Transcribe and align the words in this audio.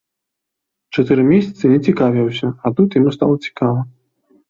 Чатыры 0.95 1.27
месяцы 1.33 1.63
не 1.75 1.79
цікавіўся, 1.91 2.53
а 2.65 2.75
тут 2.81 2.89
яму 3.01 3.09
стала 3.21 3.35
цікава. 3.49 3.91